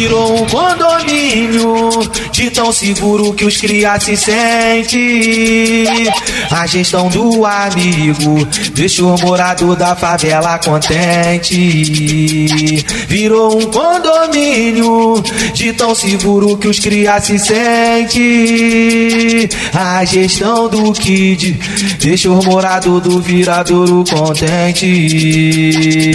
Virou 0.00 0.34
um 0.34 0.46
condomínio 0.46 1.90
de 2.32 2.50
tão 2.50 2.72
seguro 2.72 3.34
que 3.34 3.44
os 3.44 3.58
cria 3.58 4.00
se 4.00 4.16
sente. 4.16 5.94
A 6.50 6.66
gestão 6.66 7.10
do 7.10 7.44
amigo 7.44 8.48
deixou 8.72 9.14
o 9.14 9.20
morador 9.20 9.76
da 9.76 9.94
favela 9.94 10.58
contente. 10.58 11.52
Virou 13.08 13.58
um 13.58 13.70
condomínio 13.70 15.22
de 15.52 15.74
tão 15.74 15.94
seguro 15.94 16.56
que 16.56 16.68
os 16.68 16.78
cria 16.78 17.20
se 17.20 17.38
sente. 17.38 19.50
A 19.74 20.02
gestão 20.06 20.66
do 20.66 20.94
Kid 20.94 21.60
deixou 22.00 22.40
o 22.40 22.44
morador 22.46 23.02
do 23.02 23.20
viradouro 23.20 24.02
contente. 24.08 26.10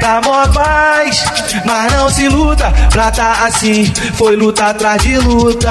Tá 0.00 0.20
mó 0.24 0.46
paz, 0.52 1.24
mas 1.64 1.92
não 1.92 2.08
se 2.10 2.28
luta 2.28 2.72
pra 2.90 3.10
tá 3.10 3.44
assim. 3.46 3.92
Foi 4.14 4.36
luta 4.36 4.66
atrás 4.66 5.02
de 5.02 5.16
luta. 5.18 5.70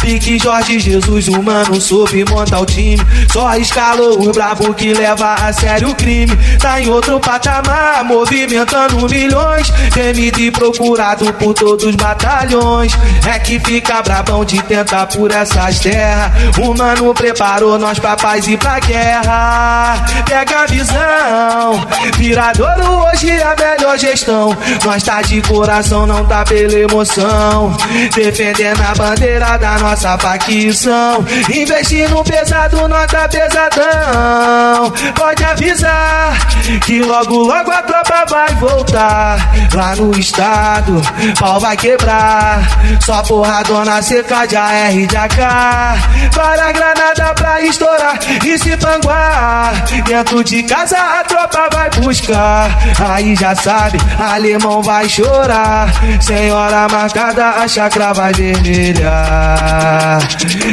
Pique 0.00 0.38
Jorge 0.38 0.78
Jesus, 0.78 1.28
humano, 1.28 1.80
soube 1.80 2.24
montar 2.24 2.60
o 2.60 2.66
time. 2.66 3.00
Só 3.32 3.54
escalou 3.56 4.28
o 4.28 4.32
brabo 4.32 4.72
que 4.74 4.92
leva 4.92 5.34
a 5.34 5.52
sério 5.52 5.90
o 5.90 5.94
crime. 5.94 6.36
Tá 6.58 6.80
em 6.80 6.88
outro 6.88 7.18
patamar, 7.20 8.04
movimentando 8.04 9.08
milhões. 9.08 9.70
Temido 9.92 10.40
e 10.40 10.50
procurado 10.50 11.32
por 11.34 11.54
todos 11.54 11.84
os 11.84 11.96
batalhões. 11.96 12.92
É 13.26 13.38
que 13.38 13.58
fica 13.60 14.02
brabão 14.02 14.44
de 14.44 14.62
tentar 14.62 15.06
por 15.06 15.30
essas 15.30 15.80
terras. 15.80 16.30
O 16.58 16.74
mano 16.74 17.14
preparou 17.14 17.78
nós 17.78 17.98
pra 17.98 18.16
paz 18.16 18.46
e 18.46 18.56
pra 18.56 18.78
guerra. 18.80 20.04
Pega 20.26 20.62
a 20.62 20.66
visão, 20.66 21.88
viradouro 22.16 23.06
hoje 23.06 23.30
é 23.30 23.54
melhor 23.62 23.98
gestão. 23.98 24.56
Nós 24.84 25.02
tá 25.02 25.22
de 25.22 25.40
coração, 25.42 26.06
não 26.06 26.24
tá 26.26 26.44
pela 26.44 26.74
emoção. 26.74 27.76
Defendendo 28.14 28.80
a 28.80 28.94
bandeira 28.94 29.56
da 29.58 29.78
nossa 29.78 30.18
facção. 30.18 31.24
Investindo 31.54 32.22
pesado, 32.24 32.88
nós 32.88 33.06
tá 33.06 33.28
pesadão. 33.28 34.92
Pode 35.14 35.44
avisar 35.44 36.36
que 36.84 37.00
logo, 37.00 37.36
logo 37.38 37.70
a 37.70 37.82
tropa 37.82 38.24
vai 38.28 38.54
voltar. 38.56 39.52
Lá 39.74 39.96
no 39.96 40.18
estado, 40.18 41.00
pau 41.38 41.60
vai 41.60 41.76
quebrar. 41.76 42.62
Só 43.00 43.22
porradona 43.22 44.02
seca 44.02 44.46
de 44.46 44.56
AR 44.56 44.92
de 44.92 45.16
AK. 45.16 46.34
Para 46.34 46.72
granada 46.72 47.34
pra 47.34 47.60
estourar 47.62 48.18
e 48.44 48.58
se 48.58 48.76
panguar. 48.76 49.72
Dentro 50.04 50.42
de 50.44 50.62
casa 50.62 50.96
a 50.96 51.24
tropa 51.24 51.68
vai 51.72 51.90
buscar. 51.90 52.70
Aí 53.10 53.34
já 53.36 53.51
sabe, 53.54 53.98
alemão 54.18 54.82
vai 54.82 55.08
chorar. 55.08 55.92
Senhora 56.20 56.88
marcada, 56.90 57.50
a 57.50 57.68
chacra 57.68 58.12
vai 58.12 58.32
vermelhar. 58.32 60.18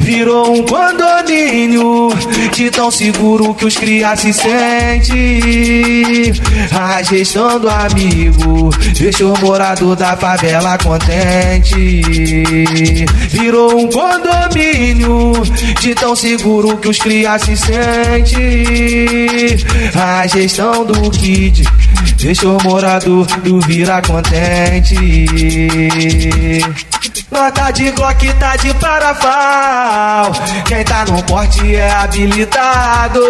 Virou 0.00 0.58
um 0.58 0.62
condomínio 0.64 2.08
de 2.52 2.70
tão 2.70 2.90
seguro 2.90 3.54
que 3.54 3.64
os 3.66 3.76
cria 3.76 4.16
se 4.16 4.32
sente. 4.32 6.32
A 6.72 7.02
gestão 7.02 7.58
do 7.58 7.68
amigo 7.68 8.70
deixou 8.98 9.34
o 9.34 9.40
morador 9.40 9.96
da 9.96 10.16
favela 10.16 10.78
contente. 10.78 12.02
Virou 13.28 13.78
um 13.78 13.88
condomínio 13.90 15.32
de 15.80 15.94
tão 15.94 16.14
seguro 16.16 16.76
que 16.78 16.88
os 16.88 16.98
cria 16.98 17.38
se 17.38 17.56
sente. 17.56 18.36
A 19.94 20.26
gestão 20.26 20.84
do 20.84 21.10
kid 21.10 21.64
deixou 22.16 22.58
o 22.58 22.62
morador 22.62 23.26
do 23.42 23.60
vira 23.60 24.00
contente. 24.02 24.96
Nota 27.30 27.70
de 27.72 27.90
Glock 27.92 28.32
tá 28.34 28.56
de 28.56 28.72
parafal. 28.74 30.32
Quem 30.66 30.84
tá 30.84 31.04
no 31.06 31.22
porte 31.24 31.74
é 31.74 31.90
habilitado. 31.90 33.20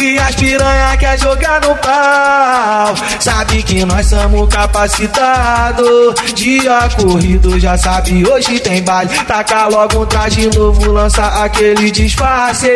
E 0.00 0.18
as 0.18 0.34
piranha 0.34 0.96
quer 0.98 1.18
jogar 1.18 1.60
no 1.62 1.74
pau. 1.76 2.94
Sabe 3.18 3.62
que 3.62 3.84
nós 3.84 4.06
somos 4.06 4.48
capacitados. 4.48 6.14
Dia 6.34 6.88
corrido, 6.96 7.58
já 7.58 7.76
sabe, 7.76 8.26
hoje 8.28 8.60
tem 8.60 8.82
baile. 8.82 9.12
Taca 9.26 9.66
logo 9.68 10.02
um 10.02 10.06
traje 10.06 10.48
novo, 10.54 10.92
lança 10.92 11.26
aquele 11.42 11.90
disfarce. 11.90 12.68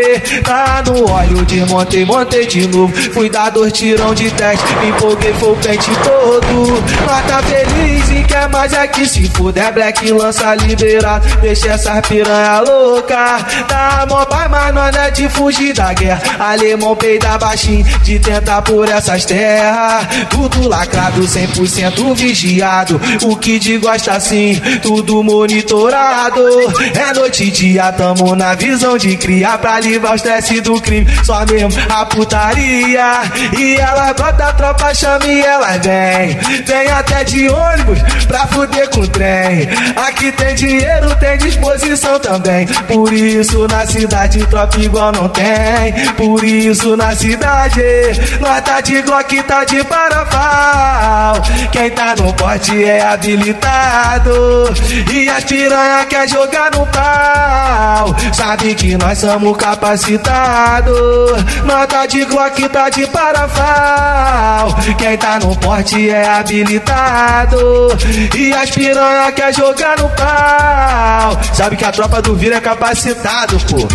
Tá 0.44 0.82
no 0.87 1.10
óleo 1.10 1.44
de 1.44 1.64
montei, 1.64 2.47
de 2.47 2.66
novo. 2.66 2.92
Fui 3.12 3.28
dar 3.28 3.50
dois 3.50 3.72
tirão 3.72 4.14
de 4.14 4.31
teste, 4.31 4.75
me 4.76 4.88
empolguei, 4.88 5.32
foi 5.34 5.53
o 5.53 5.56
pente 5.56 5.91
todo. 6.03 6.78
Feliz 7.48 8.10
e 8.10 8.25
quer 8.25 8.48
mais 8.48 8.72
é 8.72 8.87
que 8.87 9.06
se 9.06 9.28
fuder, 9.31 9.72
black 9.72 10.10
lança 10.12 10.47
liberado. 10.54 11.26
Deixa 11.41 11.70
essa 11.70 12.00
piranha 12.03 12.60
louca. 12.60 13.38
Tá 13.69 14.06
mó 14.09 14.25
pai, 14.25 14.48
mas 14.48 14.75
nós 14.75 14.94
não 14.94 15.03
é 15.03 15.10
de 15.10 15.28
fugir 15.28 15.72
da 15.75 15.92
guerra. 15.92 16.20
Alemão 16.38 16.97
peida 16.97 17.38
baixinho 17.38 17.84
de 18.03 18.19
tentar 18.19 18.62
por 18.62 18.88
essas 18.88 19.25
terras. 19.25 20.06
Tudo 20.31 20.69
lacrado, 20.69 21.20
100% 21.20 22.14
vigiado. 22.14 23.00
O 23.25 23.37
que 23.37 23.58
de 23.58 23.78
gosta 23.78 24.12
assim, 24.12 24.60
tudo 24.82 25.22
monitorado. 25.22 26.41
É 26.94 27.12
noite 27.14 27.44
e 27.44 27.50
dia, 27.50 27.92
tamo 27.92 28.34
na 28.34 28.54
visão 28.54 28.97
de 28.98 29.16
criar 29.16 29.58
pra 29.58 29.81
livrar 29.81 30.12
o 30.12 30.16
estresse 30.16 30.60
do 30.60 30.81
crime. 30.81 31.06
Só 31.25 31.44
mesmo 31.47 31.70
a 31.91 32.04
putaria. 32.06 33.22
E 33.56 33.76
ela 33.76 34.12
bota 34.12 34.48
a 34.48 34.53
tropa, 34.53 34.94
chama 34.94 35.26
e 35.26 35.41
ela 35.41 35.78
vem. 35.78 36.38
Vem 36.64 36.91
até 36.91 37.25
de 37.25 37.48
ônibus 37.48 37.98
pra 38.26 38.47
fuder 38.47 38.88
com 38.91 39.00
o 39.00 39.08
trem. 39.08 39.69
Aqui 39.97 40.27
tem 40.32 40.54
dinheiro, 40.54 41.14
tem 41.16 41.38
disposição 41.38 42.18
também. 42.18 42.66
Por 42.66 43.12
isso 43.12 43.66
na 43.68 43.86
cidade 43.86 44.46
tropa 44.46 44.78
igual 44.78 45.12
não 45.12 45.28
tem. 45.28 45.92
Por 46.16 46.44
isso 46.44 46.96
na 46.96 47.14
cidade 47.14 47.82
nós 48.40 48.60
tá 48.62 48.80
de 48.80 49.02
Glock, 49.02 49.42
tá 49.42 49.64
de 49.64 49.84
parafal. 49.84 51.36
Quem 51.72 51.90
tá 51.90 52.14
no 52.16 52.32
pote 52.34 52.84
é 52.84 53.02
habilitado. 53.02 54.32
E 55.12 55.28
as 55.28 55.44
piranha 55.44 56.04
quer 56.06 56.28
jogar 56.28 56.70
no 56.70 56.86
pau. 56.86 57.77
Sabe 58.32 58.74
que 58.74 58.96
nós 58.96 59.19
somos 59.19 59.56
capacitados. 59.56 60.88
Tá 61.88 62.06
de 62.06 62.24
Glock, 62.26 62.69
tá 62.69 62.91
de 62.91 63.06
parafal. 63.06 64.74
Quem 64.98 65.16
tá 65.16 65.38
no 65.38 65.56
porte 65.56 66.10
é 66.10 66.28
habilitado. 66.28 67.88
E 68.36 68.52
as 68.52 68.70
piranha 68.70 69.32
quer 69.32 69.54
jogar 69.54 69.96
no 69.98 70.08
pau. 70.10 71.41
Sabe 71.54 71.76
que 71.76 71.84
a 71.84 71.91
tropa 71.91 72.20
do 72.20 72.36
vira 72.36 72.56
é 72.56 72.60
capacitado, 72.60 73.58
pô. 73.70 73.88